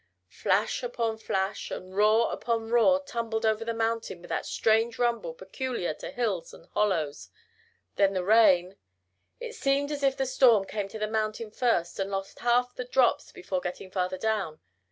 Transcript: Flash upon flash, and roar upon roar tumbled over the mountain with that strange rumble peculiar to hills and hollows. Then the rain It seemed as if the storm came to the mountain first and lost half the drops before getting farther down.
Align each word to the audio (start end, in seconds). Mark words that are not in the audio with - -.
Flash 0.31 0.81
upon 0.81 1.19
flash, 1.19 1.69
and 1.69 1.95
roar 1.95 2.33
upon 2.33 2.69
roar 2.71 3.03
tumbled 3.03 3.45
over 3.45 3.63
the 3.63 3.71
mountain 3.71 4.19
with 4.19 4.29
that 4.29 4.47
strange 4.47 4.97
rumble 4.97 5.31
peculiar 5.35 5.93
to 5.93 6.09
hills 6.09 6.55
and 6.55 6.65
hollows. 6.73 7.29
Then 7.97 8.13
the 8.13 8.23
rain 8.23 8.77
It 9.39 9.53
seemed 9.53 9.91
as 9.91 10.01
if 10.01 10.17
the 10.17 10.25
storm 10.25 10.65
came 10.65 10.87
to 10.87 10.97
the 10.97 11.07
mountain 11.07 11.51
first 11.51 11.99
and 11.99 12.09
lost 12.09 12.39
half 12.39 12.73
the 12.73 12.85
drops 12.85 13.31
before 13.31 13.61
getting 13.61 13.91
farther 13.91 14.17
down. 14.17 14.59